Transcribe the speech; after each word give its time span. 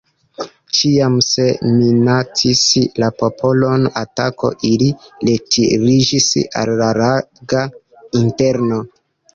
Ĉiam, 0.77 1.17
se 1.25 1.45
minacis 1.73 2.63
la 3.03 3.11
popolon 3.19 3.85
atako, 4.03 4.53
ili 4.71 4.89
retiriĝis 5.31 6.33
al 6.65 6.77
la 6.83 6.93
laga 7.05 7.67
interno. 8.25 8.87